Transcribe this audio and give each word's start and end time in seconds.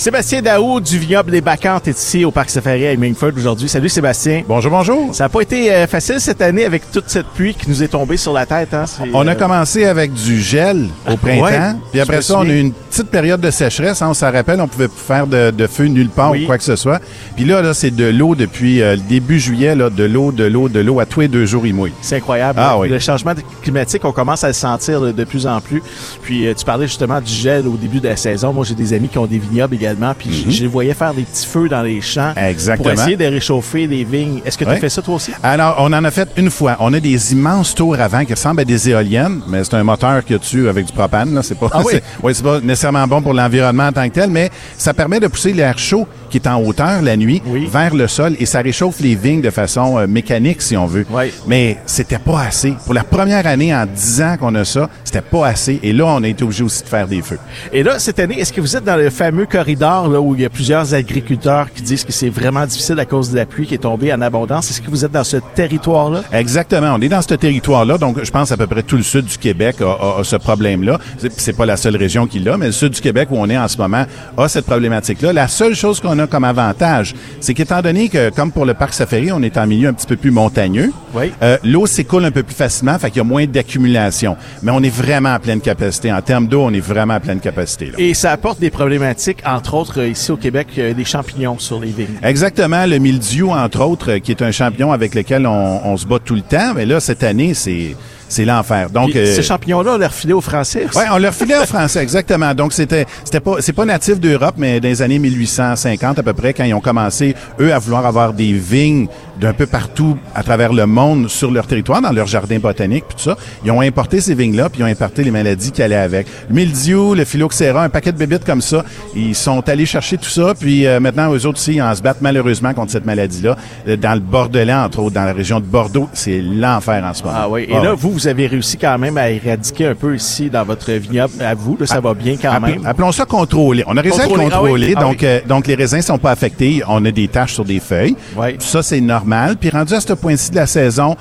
Sébastien 0.00 0.40
Daou 0.40 0.80
du 0.80 0.98
vignoble 0.98 1.30
des 1.30 1.42
Bacantes 1.42 1.86
est 1.86 1.90
ici 1.98 2.24
au 2.24 2.30
Parc 2.30 2.48
Safari 2.48 2.86
à 2.86 2.92
Hemingford 2.92 3.32
aujourd'hui. 3.36 3.68
Salut 3.68 3.90
Sébastien. 3.90 4.44
Bonjour, 4.48 4.70
bonjour. 4.70 5.14
Ça 5.14 5.24
n'a 5.24 5.28
pas 5.28 5.42
été 5.42 5.70
euh, 5.70 5.86
facile 5.86 6.18
cette 6.20 6.40
année 6.40 6.64
avec 6.64 6.90
toute 6.90 7.10
cette 7.10 7.26
pluie 7.26 7.52
qui 7.52 7.68
nous 7.68 7.82
est 7.82 7.88
tombée 7.88 8.16
sur 8.16 8.32
la 8.32 8.46
tête. 8.46 8.72
Hein? 8.72 8.86
On 9.12 9.28
a 9.28 9.32
euh, 9.32 9.34
commencé 9.34 9.84
avec 9.84 10.14
du 10.14 10.40
gel 10.40 10.86
au 11.06 11.18
printemps, 11.18 11.42
ouais, 11.44 11.74
puis 11.90 12.00
après 12.00 12.22
ça, 12.22 12.38
on 12.38 12.48
a 12.48 12.50
eu 12.50 12.60
une 12.60 12.72
petite 12.72 13.08
période 13.08 13.42
de 13.42 13.50
sécheresse. 13.50 14.00
hein, 14.00 14.08
on 14.08 14.14
s'en 14.14 14.32
rappelle, 14.32 14.58
on 14.62 14.68
pouvait 14.68 14.88
faire 14.88 15.26
de, 15.26 15.50
de 15.50 15.66
feu 15.66 15.84
nulle 15.84 16.08
part 16.08 16.30
Oui. 16.30 16.44
ou 16.44 16.46
quoi 16.46 16.56
que 16.56 16.64
ce 16.64 16.76
soit. 16.76 16.98
Puis 17.36 17.44
là, 17.44 17.60
là 17.60 17.74
c'est 17.74 17.90
de 17.90 18.06
l'eau 18.06 18.34
depuis 18.34 18.80
euh, 18.80 18.92
le 18.96 19.02
début 19.02 19.38
juillet, 19.38 19.74
là, 19.74 19.90
de 19.90 20.04
l'eau, 20.04 20.32
de 20.32 20.44
l'eau, 20.44 20.70
de 20.70 20.80
l'eau 20.80 21.00
à 21.00 21.04
tous 21.04 21.20
les 21.20 21.28
deux 21.28 21.44
jours, 21.44 21.66
il 21.66 21.74
mouille. 21.74 21.92
C'est 22.00 22.16
incroyable. 22.16 22.58
Ah 22.62 22.78
oui. 22.78 22.88
Le 22.88 23.00
changement 23.00 23.34
climatique, 23.60 24.02
on 24.06 24.12
commence 24.12 24.44
à 24.44 24.46
le 24.46 24.54
sentir 24.54 25.02
de, 25.02 25.12
de 25.12 25.24
plus 25.24 25.46
en 25.46 25.60
plus. 25.60 25.82
Puis 26.22 26.46
tu 26.56 26.64
parlais 26.64 26.86
justement 26.86 27.20
du 27.20 27.30
gel 27.30 27.68
au 27.68 27.76
début 27.76 28.00
de 28.00 28.08
la 28.08 28.16
saison. 28.16 28.54
Moi, 28.54 28.64
j'ai 28.64 28.74
des 28.74 28.94
amis 28.94 29.08
qui 29.08 29.18
ont 29.18 29.26
des 29.26 29.38
vignobles 29.38 29.74
également. 29.74 29.89
Puis 30.18 30.44
je- 30.46 30.50
je 30.50 30.62
les 30.62 30.68
voyais 30.68 30.94
faire 30.94 31.14
des 31.14 31.22
petits 31.22 31.46
feux 31.46 31.68
dans 31.68 31.82
les 31.82 32.00
champs 32.00 32.32
Mhm. 32.36 32.44
Exactement. 32.44 32.90
pour 32.90 33.00
essayer 33.00 33.16
de 33.16 33.24
réchauffer 33.24 33.86
les 33.86 34.04
vignes. 34.04 34.40
Est-ce 34.44 34.56
que 34.58 34.64
tu 34.64 34.70
as 34.70 34.76
fait 34.76 34.88
ça 34.88 35.02
toi 35.02 35.14
aussi? 35.16 35.32
Alors, 35.42 35.76
on 35.78 35.92
en 35.92 36.04
a 36.04 36.10
fait 36.10 36.28
une 36.36 36.50
fois. 36.50 36.76
On 36.80 36.92
a 36.92 37.00
des 37.00 37.32
immenses 37.32 37.74
tours 37.74 37.96
avant 37.98 38.24
qui 38.24 38.32
ressemblent 38.34 38.60
à 38.60 38.64
des 38.64 38.88
éoliennes, 38.88 39.40
mais 39.48 39.64
c'est 39.64 39.74
un 39.74 39.84
moteur 39.84 40.10
a 40.28 40.38
dessus 40.38 40.68
avec 40.68 40.86
du 40.86 40.92
propane. 40.92 41.40
C'est 41.42 41.58
pas, 41.58 41.68
Ah 41.72 41.80
oui? 41.84 41.94
ouais, 42.22 42.34
c'est 42.34 42.42
pas 42.42 42.60
nécessairement 42.60 43.06
bon 43.06 43.22
pour 43.22 43.32
l'environnement 43.34 43.86
en 43.88 43.92
tant 43.92 44.08
que 44.08 44.14
tel, 44.14 44.30
mais 44.30 44.50
ça 44.76 44.94
permet 44.94 45.20
de 45.20 45.26
pousser 45.26 45.52
l'air 45.52 45.78
chaud 45.78 46.06
qui 46.30 46.38
est 46.38 46.46
en 46.48 46.62
hauteur 46.62 47.02
la 47.02 47.16
nuit 47.16 47.42
Oui. 47.46 47.68
vers 47.70 47.94
le 47.94 48.06
sol 48.08 48.34
et 48.38 48.46
ça 48.46 48.60
réchauffe 48.60 49.00
les 49.00 49.14
vignes 49.14 49.42
de 49.42 49.50
façon 49.50 49.98
euh, 49.98 50.06
mécanique, 50.06 50.62
si 50.62 50.76
on 50.76 50.86
veut. 50.86 51.04
Oui. 51.10 51.24
Mais 51.46 51.78
c'était 51.86 52.18
pas 52.18 52.40
assez. 52.42 52.74
Pour 52.84 52.94
la 52.94 53.04
première 53.04 53.46
année 53.46 53.74
en 53.74 53.84
10 53.86 54.22
ans 54.22 54.36
qu'on 54.38 54.54
a 54.54 54.64
ça, 54.64 54.88
c'était 55.04 55.20
pas 55.20 55.46
assez. 55.48 55.78
Et 55.82 55.92
là, 55.92 56.06
on 56.06 56.22
a 56.22 56.28
été 56.28 56.44
obligé 56.44 56.62
aussi 56.64 56.82
de 56.82 56.88
faire 56.88 57.06
des 57.08 57.20
feux. 57.22 57.38
Et 57.72 57.82
là, 57.82 57.98
cette 57.98 58.18
année, 58.20 58.38
est-ce 58.40 58.52
que 58.52 58.60
vous 58.60 58.76
êtes 58.76 58.84
dans 58.84 58.96
le 58.96 59.10
fameux 59.10 59.46
corridor 59.46 60.08
là, 60.08 60.20
où 60.20 60.34
il 60.34 60.40
y 60.42 60.44
a 60.44 60.50
plusieurs 60.50 60.94
agriculteurs 60.94 61.72
qui 61.74 61.82
disent 61.82 62.04
que 62.04 62.12
c'est 62.12 62.28
vraiment 62.30 62.64
difficile 62.66 62.98
à 63.00 63.04
cause 63.04 63.30
de 63.30 63.36
la 63.36 63.46
pluie 63.46 63.66
qui 63.66 63.74
est 63.74 63.78
tombée 63.78 64.12
en 64.12 64.20
abondance? 64.22 64.70
Est-ce 64.70 64.80
que 64.80 64.90
vous 64.90 65.04
êtes 65.04 65.12
dans 65.12 65.24
ce 65.24 65.38
territoire-là? 65.54 66.22
Exactement. 66.32 66.94
On 66.96 67.00
est 67.00 67.08
dans 67.08 67.22
ce 67.22 67.34
territoire-là, 67.34 67.98
donc 67.98 68.22
je 68.22 68.30
pense 68.30 68.52
à 68.52 68.56
peu 68.56 68.66
près 68.66 68.82
tout 68.82 68.96
le 68.96 69.02
sud 69.02 69.24
du 69.26 69.36
Québec 69.38 69.76
a, 69.80 69.84
a- 70.18 70.20
a 70.20 70.24
ce 70.24 70.36
problème-là. 70.36 70.98
C'est- 71.18 71.40
C'est 71.40 71.56
pas 71.56 71.66
la 71.66 71.76
seule 71.76 71.96
région 71.96 72.26
qui 72.28 72.38
l'a, 72.38 72.56
mais 72.56 72.66
le 72.66 72.72
sud 72.72 72.92
du 72.92 73.00
Québec 73.00 73.28
où 73.32 73.36
on 73.38 73.48
est 73.50 73.58
en 73.58 73.66
ce 73.66 73.76
moment 73.78 74.04
a 74.36 74.48
cette 74.48 74.66
problématique-là. 74.66 75.32
La 75.32 75.48
seule 75.48 75.74
chose 75.74 75.98
qu'on 76.00 76.18
a 76.20 76.26
comme 76.26 76.44
avantage, 76.44 77.14
c'est 77.40 77.54
qu'étant 77.54 77.82
donné 77.82 78.08
que, 78.08 78.30
comme 78.30 78.52
pour 78.52 78.64
le 78.64 78.74
parc 78.74 78.94
Safari, 78.94 79.32
on 79.32 79.42
est 79.42 79.58
en 79.58 79.66
milieu 79.66 79.88
un 79.88 79.92
petit 79.92 80.06
peu 80.06 80.16
plus 80.16 80.30
montagneux, 80.30 80.92
Oui. 81.14 81.32
euh, 81.42 81.56
l'eau 81.64 81.86
s'écoule 81.86 82.24
un 82.24 82.30
peu 82.30 82.42
plus 82.42 82.54
facilement, 82.54 82.98
fait 82.98 83.08
qu'il 83.10 83.18
y 83.18 83.20
a 83.20 83.24
moins 83.24 83.46
d'accumulation. 83.46 84.36
Mais 84.62 84.70
on 84.72 84.82
est 84.82 84.94
vraiment 84.94 85.32
à 85.34 85.38
pleine 85.38 85.60
capacité. 85.60 86.12
En 86.12 86.20
termes 86.22 86.46
d'eau, 86.46 86.62
on 86.62 86.72
est 86.72 86.80
vraiment 86.80 87.14
à 87.14 87.20
pleine 87.20 87.40
capacité. 87.40 87.86
Là. 87.86 87.92
Et 87.98 88.14
ça 88.14 88.32
apporte 88.32 88.60
des 88.60 88.70
problématiques, 88.70 89.38
entre 89.44 89.74
autres, 89.74 90.00
euh, 90.00 90.08
ici 90.08 90.30
au 90.30 90.36
Québec, 90.36 90.68
euh, 90.78 90.94
des 90.94 91.04
champignons 91.04 91.58
sur 91.58 91.80
les 91.80 91.90
vignes. 91.90 92.06
Exactement, 92.22 92.86
le 92.86 92.98
mildiou, 92.98 93.50
entre 93.50 93.80
autres, 93.84 94.16
qui 94.18 94.30
est 94.32 94.42
un 94.42 94.50
champignon 94.52 94.92
avec 94.92 95.14
lequel 95.14 95.46
on, 95.46 95.80
on 95.84 95.96
se 95.96 96.06
bat 96.06 96.18
tout 96.24 96.34
le 96.34 96.42
temps. 96.42 96.74
Mais 96.74 96.86
là, 96.86 97.00
cette 97.00 97.22
année, 97.22 97.54
c'est 97.54 97.96
c'est 98.30 98.44
l'enfer. 98.46 98.88
Donc, 98.88 99.10
Puis, 99.10 99.18
euh, 99.18 99.34
Ces 99.34 99.42
champignons-là, 99.42 99.92
on 99.96 99.98
les 99.98 100.06
refilait 100.06 100.32
aux 100.32 100.40
Français. 100.40 100.86
Ouais, 100.94 101.04
on 101.12 101.18
leur 101.18 101.34
filait 101.34 101.58
en 101.58 101.66
français, 101.66 102.00
exactement. 102.02 102.54
Donc, 102.54 102.72
c'était, 102.72 103.04
c'était 103.24 103.40
pas, 103.40 103.56
c'est 103.60 103.72
pas 103.74 103.84
natif 103.84 104.18
d'Europe, 104.18 104.54
mais 104.56 104.80
dans 104.80 104.88
les 104.88 105.02
années 105.02 105.18
1850 105.18 106.18
à 106.18 106.22
peu 106.22 106.32
près, 106.32 106.54
quand 106.54 106.64
ils 106.64 106.72
ont 106.74 106.80
commencé, 106.80 107.34
eux, 107.60 107.74
à 107.74 107.78
vouloir 107.78 108.06
avoir 108.06 108.32
des 108.32 108.52
vignes 108.52 109.08
d'un 109.40 109.52
peu 109.52 109.66
partout 109.66 110.16
à 110.34 110.42
travers 110.42 110.72
le 110.72 110.86
monde 110.86 111.28
sur 111.28 111.50
leur 111.50 111.66
territoire, 111.66 112.00
dans 112.02 112.12
leur 112.12 112.26
jardin 112.26 112.58
botanique, 112.58 113.04
puis 113.08 113.16
tout 113.16 113.22
ça, 113.24 113.36
ils 113.64 113.70
ont 113.70 113.80
importé 113.80 114.20
ces 114.20 114.34
vignes-là, 114.34 114.68
puis 114.68 114.80
ils 114.80 114.84
ont 114.84 114.86
importé 114.86 115.24
les 115.24 115.30
maladies 115.30 115.72
qui 115.72 115.82
allaient 115.82 115.96
avec. 115.96 116.26
Le 116.48 116.54
mildiou, 116.54 117.14
le 117.14 117.24
phylloxéra, 117.24 117.82
un 117.84 117.88
paquet 117.88 118.12
de 118.12 118.18
bébites 118.18 118.44
comme 118.44 118.60
ça, 118.60 118.84
ils 119.16 119.34
sont 119.34 119.66
allés 119.68 119.86
chercher 119.86 120.18
tout 120.18 120.28
ça, 120.28 120.54
puis 120.58 120.86
euh, 120.86 121.00
maintenant, 121.00 121.32
eux 121.34 121.46
autres 121.46 121.58
aussi, 121.58 121.74
ils 121.74 121.82
en 121.82 121.94
se 121.94 122.02
battent 122.02 122.20
malheureusement 122.20 122.74
contre 122.74 122.92
cette 122.92 123.06
maladie-là. 123.06 123.56
Euh, 123.88 123.96
Dans 123.96 124.14
le 124.14 124.20
Bordelais, 124.20 124.74
entre 124.74 125.00
autres, 125.00 125.14
dans 125.14 125.24
la 125.24 125.32
région 125.32 125.58
de 125.58 125.64
Bordeaux, 125.64 126.08
c'est 126.12 126.40
l'enfer 126.42 127.02
en 127.04 127.14
ce 127.14 127.22
moment. 127.22 127.36
Ah 127.40 127.48
oui. 127.48 127.62
Et 127.68 127.74
Ah 127.74 127.82
là, 127.82 127.90
ouais. 127.92 127.96
vous, 127.98 128.19
vous 128.20 128.28
avez 128.28 128.46
réussi 128.46 128.76
quand 128.76 128.98
même 128.98 129.16
à 129.16 129.30
éradiquer 129.30 129.86
un 129.86 129.94
peu 129.94 130.14
ici 130.14 130.50
dans 130.50 130.62
votre 130.62 130.92
vignoble. 130.92 131.32
À 131.40 131.54
vous, 131.54 131.76
là, 131.80 131.86
ça 131.86 132.00
va 132.00 132.12
bien 132.12 132.36
quand 132.36 132.60
même. 132.60 132.84
Appelons 132.84 133.12
ça 133.12 133.24
contrôler. 133.24 133.82
On 133.86 133.96
a 133.96 134.00
réussi 134.02 134.20
à 134.20 134.24
le 134.24 134.28
Contrôler, 134.28 134.52
ah 134.54 134.62
oui, 134.62 134.94
ah 134.96 135.00
donc, 135.00 135.18
oui. 135.22 135.26
euh, 135.26 135.40
donc 135.48 135.66
les 135.66 135.74
raisins 135.74 136.02
sont 136.02 136.18
pas 136.18 136.30
affectés. 136.32 136.82
On 136.86 137.02
a 137.06 137.10
des 137.10 137.28
taches 137.28 137.54
sur 137.54 137.64
des 137.64 137.80
feuilles. 137.80 138.16
Ouais. 138.36 138.56
Ça, 138.58 138.82
c'est 138.82 139.00
normal. 139.00 139.56
Puis 139.58 139.70
rendu 139.70 139.94
à 139.94 140.00
ce 140.00 140.12
point-ci 140.12 140.50
de 140.50 140.56
la 140.56 140.66
saison, 140.66 141.16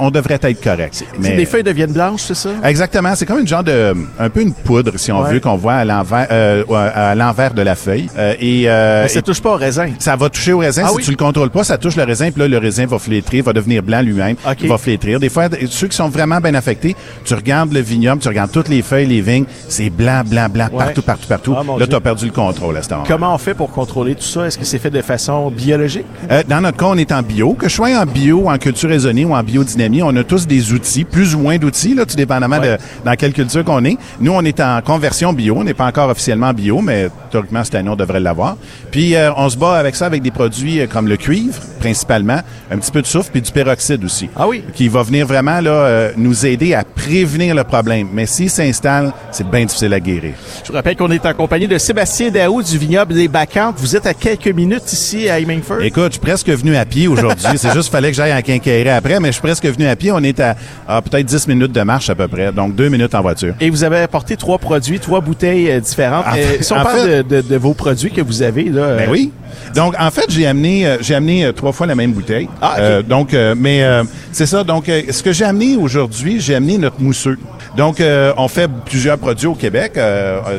on 0.00 0.10
devrait 0.10 0.38
être 0.42 0.60
correct. 0.62 1.04
Mais... 1.20 1.36
Les 1.36 1.44
feuilles 1.46 1.62
deviennent 1.62 1.92
blanches, 1.92 2.22
c'est 2.22 2.34
ça? 2.34 2.50
Exactement, 2.64 3.14
c'est 3.14 3.26
comme 3.26 3.38
une 3.40 3.46
genre 3.48 3.62
de, 3.64 3.94
un 4.18 4.30
peu 4.30 4.40
une 4.42 4.52
poudre, 4.52 4.92
si 4.96 5.12
on 5.12 5.20
Ouais. 5.22 5.34
veut, 5.34 5.40
qu'on 5.40 5.56
voit 5.56 5.74
à 5.74 5.84
l'envers, 5.84 6.26
euh, 6.30 6.64
à 6.94 7.14
l'envers 7.14 7.52
de 7.54 7.62
la 7.62 7.74
feuille. 7.74 8.08
Euh, 8.18 8.34
et, 8.40 8.64
euh, 8.68 9.02
Mais 9.02 9.08
ça 9.08 9.18
et- 9.18 9.22
touche 9.22 9.40
pas 9.40 9.50
au 9.52 9.56
raisin. 9.56 9.90
ça 9.98 10.16
va 10.16 10.28
toucher 10.30 10.52
au 10.52 10.58
raisin. 10.58 10.82
Ah 10.86 10.88
si 10.90 10.96
oui? 10.96 11.02
tu 11.04 11.10
le 11.10 11.16
contrôles 11.16 11.50
pas, 11.50 11.62
ça 11.64 11.76
touche 11.78 11.96
le 11.96 12.04
raisin, 12.04 12.30
puis 12.30 12.40
là, 12.42 12.48
le 12.48 12.58
raisin 12.58 12.86
va 12.86 12.98
flétrir, 12.98 13.44
va 13.44 13.52
devenir 13.52 13.82
blanc 13.82 14.00
lui-même. 14.02 14.36
OK. 14.48 14.56
Il 14.62 14.68
va 14.68 14.78
flétrir. 14.78 15.20
Des 15.20 15.28
fois, 15.28 15.48
ceux 15.68 15.88
qui 15.88 15.96
sont 15.96 16.08
vraiment 16.08 16.38
bien 16.40 16.54
affectés, 16.54 16.96
tu 17.24 17.34
regardes 17.34 17.72
le 17.72 17.80
vignoble, 17.80 18.20
tu 18.22 18.28
regardes 18.28 18.50
toutes 18.52 18.68
les 18.68 18.82
feuilles, 18.82 19.06
les 19.06 19.20
vignes, 19.20 19.44
c'est 19.68 19.90
blanc, 19.90 20.22
blanc, 20.24 20.46
blanc, 20.48 20.68
Ouais. 20.72 20.78
partout, 20.84 21.02
partout, 21.02 21.28
partout. 21.28 21.54
Ah, 21.58 21.62
là, 21.78 21.86
tu 21.86 21.94
as 21.94 22.00
perdu 22.00 22.26
le 22.26 22.32
contrôle 22.32 22.76
à 22.76 22.82
ce 22.82 22.90
moment 22.90 23.04
Comment 23.06 23.34
on 23.34 23.38
fait 23.38 23.54
pour 23.54 23.70
contrôler 23.70 24.14
tout 24.14 24.22
ça? 24.22 24.46
Est-ce 24.46 24.56
que 24.58 24.64
c'est 24.64 24.78
fait 24.78 24.90
de 24.90 25.02
façon 25.02 25.50
biologique? 25.50 26.06
Euh, 26.30 26.42
dans 26.48 26.60
notre 26.60 26.76
cas, 26.78 26.86
on 26.86 26.96
est 26.96 27.12
en 27.12 27.22
bio. 27.22 27.54
Que 27.54 27.68
je 27.68 27.74
sois 27.74 27.88
en 27.98 28.06
bio, 28.06 28.48
en 28.48 28.56
culture 28.58 28.88
raisonnée 28.88 29.24
ou 29.24 29.34
en 29.34 29.42
biodynamie, 29.42 29.89
on 30.02 30.14
a 30.16 30.24
tous 30.24 30.46
des 30.46 30.72
outils, 30.72 31.04
plus 31.04 31.34
ou 31.34 31.38
moins 31.40 31.58
d'outils, 31.58 31.94
là, 31.94 32.04
tout 32.06 32.16
dépendamment 32.16 32.58
Ouais. 32.58 32.76
de 32.76 32.78
dans 33.04 33.14
quelle 33.16 33.32
culture 33.32 33.64
qu'on 33.64 33.84
est. 33.84 33.96
Nous, 34.20 34.32
on 34.32 34.42
est 34.44 34.60
en 34.60 34.80
conversion 34.82 35.32
bio. 35.32 35.56
On 35.58 35.64
n'est 35.64 35.74
pas 35.74 35.86
encore 35.86 36.08
officiellement 36.10 36.52
bio, 36.52 36.80
mais 36.80 37.08
théoriquement, 37.30 37.64
cette 37.64 37.74
année, 37.74 37.88
on 37.90 37.96
devrait 37.96 38.20
l'avoir. 38.20 38.56
Puis, 38.90 39.14
euh, 39.16 39.30
on 39.36 39.48
se 39.48 39.56
bat 39.56 39.76
avec 39.78 39.96
ça 39.96 40.06
avec 40.06 40.22
des 40.22 40.30
produits 40.30 40.80
euh, 40.80 40.86
comme 40.86 41.08
le 41.08 41.16
cuivre, 41.16 41.58
principalement, 41.80 42.38
un 42.70 42.78
petit 42.78 42.92
peu 42.92 43.02
de 43.02 43.06
soufre, 43.06 43.30
puis 43.32 43.40
du 43.42 43.50
peroxyde 43.50 44.04
aussi. 44.04 44.28
Ah 44.36 44.46
oui? 44.46 44.62
Qui 44.74 44.86
va 44.88 45.02
venir 45.02 45.26
vraiment 45.26 45.60
là, 45.60 45.70
euh, 45.70 46.12
nous 46.16 46.46
aider 46.46 46.74
à 46.74 46.84
prévenir 46.84 47.54
le 47.54 47.64
problème. 47.64 48.08
Mais 48.12 48.26
s'il 48.26 48.50
s'installe, 48.50 49.12
c'est 49.32 49.48
bien 49.50 49.64
difficile 49.64 49.92
à 49.94 49.98
guérir. 50.00 50.34
Je 50.62 50.68
vous 50.68 50.74
rappelle 50.74 50.94
qu'on 50.96 51.10
est 51.10 51.24
en 51.26 51.34
compagnie 51.34 51.66
de 51.66 51.78
Sébastien 51.78 52.30
Daou 52.30 52.62
du 52.62 52.78
vignoble 52.78 53.14
des 53.14 53.26
Bacantes. 53.26 53.74
Vous 53.78 53.96
êtes 53.96 54.06
à 54.06 54.14
quelques 54.14 54.48
minutes 54.54 54.92
ici 54.92 55.28
à 55.28 55.40
Hemingford. 55.40 55.80
Écoute, 55.82 56.06
je 56.06 56.10
suis 56.12 56.20
presque 56.20 56.48
venu 56.48 56.76
à 56.76 56.84
pied 56.84 57.08
aujourd'hui. 57.08 57.46
C'est 57.56 57.72
juste 57.72 57.84
qu'il 57.84 57.92
fallait 57.92 58.10
que 58.10 58.16
j'aille 58.16 58.34
en 58.34 58.42
quincaillerie 58.42 58.90
après, 58.90 59.18
mais 59.18 59.28
je 59.28 59.32
suis 59.32 59.42
presque 59.42 59.64
venu 59.66 59.86
à 59.86 59.96
pied. 59.96 60.12
On 60.12 60.22
est 60.22 60.38
à, 60.38 60.54
à 60.86 61.02
peut-être 61.02 61.26
10 61.26 61.48
minutes 61.48 61.72
de 61.72 61.82
marche 61.82 62.10
à 62.10 62.14
peu 62.14 62.28
près, 62.28 62.52
donc 62.52 62.74
deux 62.74 62.88
minutes 62.88 63.14
en 63.14 63.22
voiture. 63.22 63.54
Et 63.60 63.70
vous 63.70 63.82
avez 63.82 63.98
apporté 63.98 64.36
trois 64.36 64.58
produits, 64.58 65.00
trois 65.00 65.20
bouteilles 65.20 65.70
euh, 65.70 65.80
différentes. 65.80 66.26
En 66.26 66.36
Euh, 66.36 66.42
fait- 66.42 66.62
si 66.62 66.72
on 66.72 66.76
parle 66.76 67.00
fait- 67.00 67.22
de, 67.24 67.40
de- 67.40 67.48
de 67.48 67.56
vos 67.56 67.74
produits 67.74 68.10
que 68.10 68.20
vous 68.20 68.42
avez, 68.42 68.64
là. 68.64 68.96
Ben 68.96 69.08
oui. 69.10 69.32
Donc 69.74 69.94
en 69.98 70.10
fait, 70.10 70.26
j'ai 70.28 70.46
amené 70.46 70.86
euh, 70.86 70.98
j'ai 71.00 71.14
amené 71.14 71.44
euh, 71.44 71.52
trois 71.52 71.72
fois 71.72 71.86
la 71.86 71.94
même 71.94 72.12
bouteille. 72.12 72.48
Ah. 72.60 72.76
Euh, 72.78 73.02
donc 73.02 73.34
euh, 73.34 73.54
mais 73.56 73.82
euh, 73.82 74.04
c'est 74.32 74.46
ça. 74.46 74.64
Donc 74.64 74.88
euh, 74.88 75.02
ce 75.10 75.22
que 75.22 75.32
j'ai 75.32 75.44
amené 75.44 75.76
aujourd'hui, 75.76 76.40
j'ai 76.40 76.54
amené 76.54 76.78
notre 76.78 77.00
mousseux. 77.00 77.38
Donc 77.76 78.00
euh, 78.00 78.32
on 78.36 78.48
fait 78.48 78.68
plusieurs 78.84 79.18
produits 79.18 79.46
au 79.46 79.54
Québec. 79.54 79.98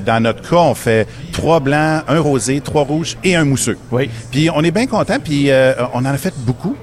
Dans 0.06 0.24
notre 0.24 0.48
cas, 0.50 0.58
on 0.58 0.76
fait 0.76 1.08
trois 1.32 1.60
blancs, 1.60 2.04
un 2.08 2.20
rosé, 2.20 2.62
trois 2.62 2.84
rouges 2.84 3.18
et 3.24 3.36
un 3.36 3.44
mousseux. 3.46 3.78
Oui. 3.92 4.10
Puis 4.32 4.50
on 4.50 4.62
est 4.64 4.72
bien 4.72 4.88
content. 4.88 5.18
Puis 5.24 5.52
euh, 5.52 5.74
on 5.94 6.00
en 6.00 6.06
a 6.06 6.18
fait 6.18 6.34
beaucoup. 6.38 6.76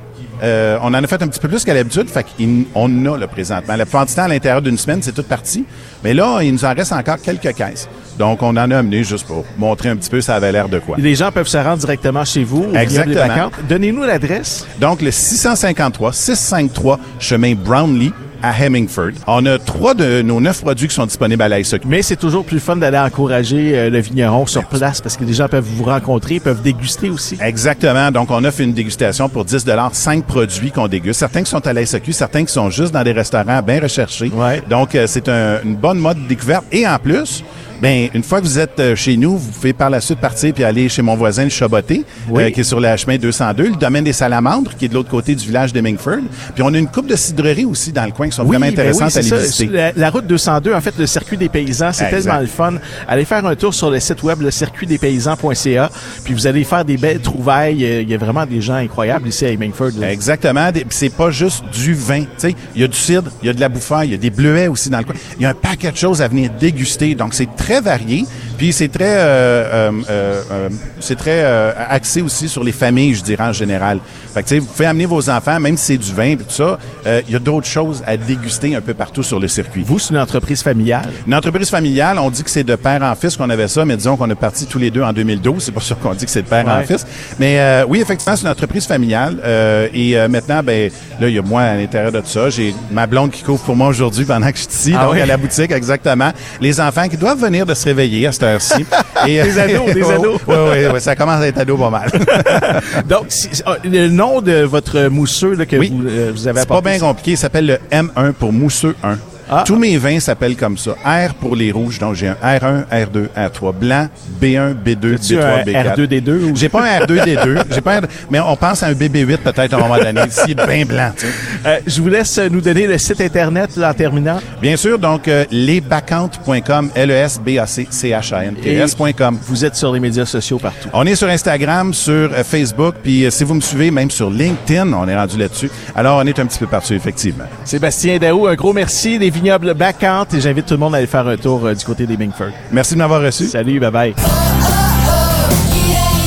Euh, 0.43 0.79
on 0.83 0.95
en 0.95 1.03
a 1.03 1.07
fait 1.07 1.21
un 1.23 1.27
petit 1.27 1.41
peu 1.41 1.49
plus 1.49 1.65
qu'à 1.65 1.75
l'habitude, 1.75 2.09
fait 2.09 2.25
qu'on 2.37 3.07
a 3.07 3.19
le 3.19 3.27
présentement. 3.27 3.75
La 3.75 3.87
temps, 3.87 4.05
à 4.19 4.29
l'intérieur 4.29 4.63
d'une 4.63 4.79
semaine, 4.79 5.03
c'est 5.03 5.13
toute 5.13 5.27
partie. 5.27 5.65
Mais 6.05 6.15
là, 6.15 6.41
il 6.43 6.53
nous 6.53 6.65
en 6.65 6.75
reste 6.75 6.93
encore 6.93 7.21
quelques 7.21 7.55
caisses. 7.55 7.89
Donc, 8.19 8.43
on 8.43 8.49
en 8.57 8.71
a 8.71 8.77
amené 8.79 9.05
juste 9.05 9.27
pour 9.27 9.45
montrer 9.57 9.89
un 9.91 9.97
petit 9.97 10.11
peu 10.11 10.21
ça 10.21 10.35
avait 10.37 10.53
l'air 10.53 10.69
de 10.69 10.79
quoi. 10.79 10.97
Les 10.99 11.15
gens 11.15 11.31
peuvent 11.33 11.47
se 11.49 11.57
rendre 11.59 11.79
directement 11.79 12.25
chez 12.25 12.45
vous. 12.45 12.67
Exactement. 12.75 13.51
Donnez-nous 13.69 14.03
l'adresse. 14.05 14.67
Donc, 14.81 15.03
le 15.03 15.11
653, 15.11 16.13
653 16.13 16.99
chemin 17.19 17.55
Brownlee 17.55 18.13
à 18.41 18.53
Hemingford. 18.65 19.11
On 19.27 19.45
a 19.47 19.59
trois 19.59 19.95
de 19.95 20.23
nos 20.23 20.41
neuf 20.41 20.61
produits 20.61 20.87
qui 20.87 20.95
sont 20.95 21.07
disponibles 21.07 21.43
à 21.43 21.49
l'ASOC. 21.49 21.81
Mais 21.85 22.03
c'est 22.03 22.15
toujours 22.15 22.45
plus 22.45 22.61
fun 22.61 22.77
d'aller 22.77 22.97
encourager 22.99 23.77
euh, 23.77 23.91
le 23.91 23.99
vigneron 23.99 24.47
sur 24.47 24.65
place 24.65 25.01
parce 25.01 25.17
que 25.17 25.25
les 25.25 25.33
gens 25.33 25.49
peuvent 25.49 25.65
vous 25.67 25.83
rencontrer, 25.83 26.39
peuvent 26.39 26.63
déguster 26.63 27.11
aussi. 27.11 27.37
Exactement. 27.43 28.13
Donc, 28.13 28.31
on 28.31 28.45
offre 28.45 28.61
une 28.61 28.73
dégustation 28.73 29.29
pour 29.29 29.45
10 29.45 29.65
cinq 29.93 30.25
produits 30.25 30.71
qu'on 30.71 30.87
déguste. 30.87 31.19
Certains 31.19 31.43
qui 31.43 31.51
sont 31.51 31.67
à 31.67 31.73
la 31.73 31.85
SAQ, 31.85 32.13
certains 32.13 32.45
qui 32.45 32.53
sont 32.53 32.71
juste 32.71 32.93
dans 32.93 33.03
des 33.03 33.11
restaurants 33.13 33.61
bien 33.61 33.81
recherchés. 33.81 34.31
Ouais. 34.33 34.63
Donc, 34.71 34.95
euh, 34.95 35.07
c'est 35.09 35.29
un- 35.29 35.61
une 35.65 35.75
bonne 35.75 35.99
mode 35.99 36.23
de 36.23 36.29
découverte. 36.29 36.65
Et 36.71 36.87
en 36.87 36.99
plus, 37.01 37.43
Ben, 37.81 38.09
une 38.13 38.23
fois 38.23 38.41
que 38.41 38.45
vous 38.47 38.59
êtes 38.59 38.79
euh, 38.81 38.97
chez 38.97 39.17
nous, 39.17 39.37
vous 39.39 39.51
pouvez 39.53 39.73
par 39.73 39.89
la 39.91 40.01
suite 40.01 40.19
partir 40.19 40.53
puis 40.53 40.65
aller 40.65 40.89
chez 40.89 41.01
mon 41.03 41.15
voisin 41.17 41.45
le 41.45 41.51
Chaboté, 41.51 42.05
Oui. 42.29 42.43
euh, 42.43 42.51
qui 42.51 42.61
est 42.61 42.65
sur 42.65 42.81
le 42.81 42.97
chemin 42.97 43.17
202, 43.19 43.69
le 43.69 43.77
domaine 43.77 44.05
des 44.05 44.13
Salamandres, 44.13 44.75
qui 44.77 44.87
est 44.87 44.89
de 44.89 44.95
l'autre 44.95 45.09
côté 45.11 45.35
du 45.35 45.47
village 45.47 45.73
de 45.73 45.81
Mingford. 45.81 46.19
Puis 46.55 46.63
on 46.65 46.75
a 46.75 46.79
une 46.79 46.89
coupe 46.89 47.07
de 47.07 47.15
cidreries 47.17 47.65
aussi 47.65 47.93
dans 47.93 48.05
le 48.05 48.11
coin 48.11 48.29
qui 48.29 48.35
sont 48.37 48.45
vraiment 48.45 48.67
ben 48.67 48.73
intéressantes 48.73 49.13
oui, 49.15 49.31
à 49.31 49.35
aller 49.37 49.45
visiter. 49.45 49.67
La, 49.67 49.93
la 49.95 50.11
route 50.11 50.27
202, 50.27 50.75
en 50.75 50.81
fait, 50.81 50.95
le 50.99 51.07
circuit 51.07 51.37
des 51.37 51.49
paysans, 51.49 51.93
c'est 51.93 52.11
tellement 52.11 52.39
le 52.41 52.47
fun. 52.47 52.75
Allez 53.07 53.25
faire 53.25 53.47
un 53.47 53.55
tour 53.55 53.73
sur 53.73 53.91
le 53.91 54.01
site 54.01 54.23
web, 54.25 54.41
le 54.43 54.51
circuitdespaysans.ca, 54.51 55.91
puis 56.25 56.35
vous 56.35 56.47
allez 56.47 56.65
faire 56.65 56.85
des 56.85 56.97
belles 56.97 57.21
trouvailles. 57.21 57.83
Il 58.03 58.09
y 58.11 58.15
a 58.15 58.19
vraiment 58.19 58.45
des 58.47 58.61
gens 58.61 58.75
incroyables 58.75 59.29
ici 59.29 59.45
à 59.47 59.51
Hemingford. 59.51 59.91
là. 60.01 60.11
Exactement. 60.13 60.71
C'est 60.91 61.11
pas 61.15 61.31
juste 61.31 61.65
du 61.73 61.95
vin. 61.95 62.23
Tu 62.23 62.27
sais, 62.39 62.55
il 62.75 62.81
y 62.81 62.85
a 62.85 62.89
du 62.89 62.97
cidre, 62.97 63.31
il 63.43 63.47
y 63.47 63.51
a 63.51 63.53
de 63.53 63.61
la 63.61 63.69
bouffaille, 63.69 64.09
il 64.09 64.13
y 64.13 64.15
a 64.15 64.19
des 64.19 64.31
bleuets 64.31 64.69
aussi 64.69 64.91
dans 64.91 64.99
le 64.99 65.05
coin. 65.05 65.15
Il 65.39 65.43
y 65.43 65.47
a 65.47 65.51
un 65.51 65.55
paquet 65.55 65.93
de 65.93 65.97
choses 65.97 66.21
à 66.23 66.29
venir 66.29 66.51
déguster. 66.59 67.15
Donc 67.15 67.35
c'est 67.35 67.49
très 67.57 67.68
varié. 67.77 68.27
Puis 68.59 68.73
c'est 68.73 68.89
très, 68.89 69.05
euh, 69.19 69.21
euh, 69.21 69.91
euh, 70.11 70.43
euh, 70.51 70.69
c'est 71.01 71.17
très 71.17 71.43
euh, 71.45 71.73
axé 71.89 72.21
aussi 72.23 72.49
sur 72.49 72.65
les 72.65 72.73
familles, 72.73 73.15
je 73.15 73.23
dirais 73.23 73.45
en 73.45 73.53
général. 73.53 74.01
Fait 74.35 74.43
que 74.43 74.49
tu 74.49 74.55
sais, 74.57 74.59
vous 74.59 74.67
pouvez 74.67 74.87
amener 74.87 75.07
vos 75.07 75.31
enfants, 75.31 75.59
même 75.61 75.77
si 75.77 75.85
c'est 75.87 75.97
du 75.97 76.13
vin 76.13 76.31
et 76.31 76.37
tout 76.37 76.45
ça. 76.49 76.77
euh, 77.07 77.23
Il 77.29 77.33
y 77.33 77.37
a 77.37 77.39
d'autres 77.39 77.67
choses 77.69 78.03
à 78.07 78.17
déguster 78.17 78.75
un 78.75 78.81
peu 78.81 78.95
partout 78.95 79.23
sur 79.23 79.39
le 79.39 79.47
circuit. 79.49 79.85
Vous, 79.87 79.99
c'est 80.01 80.11
une 80.11 80.19
entreprise 80.19 80.63
familiale? 80.63 81.09
Une 81.27 81.35
entreprise 81.37 81.71
familiale, 81.71 82.19
on 82.19 82.31
dit 82.31 82.43
que 82.43 82.51
c'est 82.51 82.65
de 82.65 82.75
père 82.75 83.01
en 83.03 83.15
fils 83.15 83.37
qu'on 83.37 83.49
avait 83.49 83.69
ça, 83.69 83.85
mais 83.85 83.97
disons 83.97 84.17
qu'on 84.17 84.29
est 84.29 84.35
partis 84.35 84.67
tous 84.67 84.79
les 84.79 84.91
deux 84.91 85.03
en 85.03 85.13
2012. 85.13 85.63
C'est 85.63 85.73
pour 85.73 85.83
ça 85.83 85.95
qu'on 85.95 86.15
dit 86.15 86.25
que 86.25 86.31
c'est 86.31 86.43
de 86.43 86.49
père 86.49 86.67
en 86.69 86.83
fils. 86.83 87.07
Mais 87.39 87.61
euh, 87.61 87.85
oui, 87.89 88.01
effectivement, 88.01 88.35
c'est 88.37 88.43
une 88.43 88.49
entreprise 88.53 88.87
familiale. 88.87 89.37
euh, 89.45 89.87
et 89.95 90.19
euh, 90.19 90.27
maintenant, 90.29 90.63
ben 90.65 90.91
là, 91.21 91.29
il 91.29 91.35
y 91.35 91.39
a 91.39 91.43
moi 91.43 91.63
à 91.63 91.77
l'intérieur 91.77 92.11
de 92.13 92.21
tout 92.21 92.27
ça. 92.29 92.51
J'ai 92.51 92.75
ma 92.91 93.07
blonde 93.07 93.31
qui 93.31 93.43
couvre 93.45 93.63
pour 93.63 93.77
moi 93.77 93.87
aujourd'hui 93.87 94.25
pendant 94.25 94.51
que 94.51 94.57
je 94.59 94.63
suis 94.63 94.71
ici, 94.73 94.95
Ah 94.99 95.05
donc 95.05 95.15
oui? 95.15 95.21
à 95.21 95.27
la 95.27 95.37
boutique, 95.37 95.71
exactement. 95.71 96.33
Les 96.61 96.81
enfants 96.81 97.09
qui 97.09 97.17
doivent 97.17 97.41
venir 97.41 97.65
de 97.65 97.75
se 97.75 97.85
réveiller 97.85 98.27
à 98.27 98.33
cette 98.33 98.48
heure-ci. 98.49 98.85
Et, 99.27 99.43
Des 99.43 99.59
ados, 99.59 99.93
des 99.95 100.11
ados. 100.11 100.41
Oui, 100.47 100.55
oui, 100.73 100.79
oui, 100.95 101.01
ça 101.01 101.17
commence 101.17 101.41
à 101.43 101.47
être 101.49 101.59
ado 101.59 101.77
pas 101.77 101.91
mal. 101.91 102.11
Donc, 103.09 103.27
si- 103.29 103.49
ah, 103.67 103.77
le 103.85 104.09
nom 104.09 104.41
de 104.41 104.63
votre 104.63 105.09
mousseux 105.09 105.55
là, 105.55 105.67
que 105.67 105.77
Oui. 105.77 105.93
vous, 105.95 106.07
euh, 106.07 106.31
vous 106.35 106.47
avez 106.49 106.61
C'est 106.61 106.67
pas 106.69 106.77
apporté. 106.77 106.91
bien 106.97 107.01
compliqué. 107.01 107.31
Il 107.33 107.37
s'appelle 107.39 107.67
le 107.67 107.79
M1 107.91 108.33
pour 108.33 108.53
mousseux 108.53 108.95
1. 109.03 109.17
Ah. 109.51 109.65
Tous 109.67 109.77
mes 109.77 109.97
vins 109.97 110.21
s'appellent 110.21 110.57
comme 110.57 110.77
ça. 110.77 110.93
R 111.05 111.33
pour 111.35 111.57
les 111.57 111.73
rouges. 111.73 111.99
Donc, 111.99 112.15
j'ai 112.15 112.29
un 112.29 112.37
R1, 112.43 112.85
R2, 112.93 113.29
R3. 113.37 113.73
Blanc, 113.75 114.09
B1, 114.41 114.75
B2, 114.85 115.15
As-tu 115.15 115.37
B3, 115.37 115.45
un 115.45 115.63
B4. 115.65 115.95
R2D2 115.97 116.31
ou- 116.51 116.57
J'ai 116.57 116.69
pas 116.69 116.83
un 116.83 116.99
R2D2. 117.01 117.63
J'ai 117.71 117.81
pas 117.81 117.99
un... 117.99 118.01
Mais 118.31 118.41
on 118.41 118.57
pense 118.57 118.83
à 118.83 118.89
un 118.89 118.93
BB8 118.93 119.39
peut-être 119.39 119.73
à 119.73 119.77
un 119.77 119.81
moment 119.81 119.97
donné. 119.99 120.21
Est 120.21 120.55
bien 120.55 120.85
blanc, 120.85 121.11
tu 121.17 121.27
sais. 121.27 121.33
Euh, 121.67 121.79
je 121.87 122.01
vous 122.03 122.09
laisse 122.09 122.39
nous 122.51 122.61
donner 122.61 122.87
le 122.87 122.99
site 122.99 123.21
Internet 123.21 123.77
là, 123.77 123.91
en 123.91 123.95
terminant. 123.95 124.39
Bien 124.61 124.77
sûr, 124.77 124.99
donc, 124.99 125.29
euh, 125.29 125.45
lesbacantes.com, 125.51 126.91
L-E-S-B-A-C-C-H-A-N-T-S.com. 126.95 129.39
Vous 129.43 129.65
êtes 129.65 129.77
sur 129.77 129.93
les 129.93 130.01
médias 130.01 130.27
sociaux 130.27 130.59
partout. 130.59 130.89
On 130.93 131.07
est 131.07 131.15
sur 131.15 131.29
Instagram, 131.29 131.95
sur 131.95 132.31
euh, 132.33 132.45
Facebook, 132.45 132.95
puis 133.03 133.25
euh, 133.25 133.31
si 133.31 133.45
vous 133.45 133.55
me 133.55 133.61
suivez, 133.61 133.91
même 133.91 134.11
sur 134.11 134.31
LinkedIn, 134.31 134.93
on 134.93 135.09
est 135.09 135.17
rendu 135.17 135.39
là-dessus. 135.39 135.71
Alors, 135.95 136.19
on 136.23 136.27
est 136.27 136.39
un 136.39 136.47
petit 136.47 136.59
peu 136.59 136.67
partout, 136.67 136.93
effectivement. 136.95 137.45
Sébastien 137.65 138.19
Daou, 138.19 138.47
un 138.47 138.55
gros 138.55 138.73
merci 138.73 139.19
des 139.19 139.31
vignobles 139.39 139.75
Bacante 139.75 140.35
et 140.35 140.41
j'invite 140.41 140.67
tout 140.67 140.75
le 140.75 140.81
monde 140.81 140.95
à 140.95 140.99
aller 140.99 141.07
faire 141.07 141.27
un 141.27 141.37
tour 141.37 141.65
euh, 141.65 141.75
du 141.75 141.85
côté 141.85 142.07
des 142.07 142.17
Mingford. 142.17 142.51
Merci 142.73 142.95
de 142.95 142.99
m'avoir 142.99 143.23
reçu. 143.23 143.47
Salut, 143.47 143.79
bye 143.79 143.91
bye. 143.91 144.15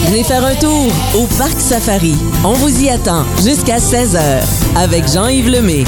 Venez 0.05 0.23
faire 0.23 0.45
un 0.45 0.55
tour 0.55 0.91
au 1.15 1.27
Parc 1.37 1.59
Safari. 1.59 2.15
On 2.43 2.53
vous 2.53 2.83
y 2.83 2.89
attend 2.89 3.25
jusqu'à 3.43 3.77
16h 3.77 4.21
avec 4.77 5.07
Jean-Yves 5.07 5.49
Lemay. 5.49 5.83